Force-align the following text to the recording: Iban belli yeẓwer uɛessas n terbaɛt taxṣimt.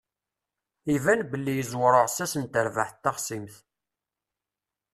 Iban 0.95 1.21
belli 1.31 1.53
yeẓwer 1.55 1.93
uɛessas 1.99 2.33
n 2.41 2.45
terbaɛt 2.53 2.95
taxṣimt. 3.03 3.55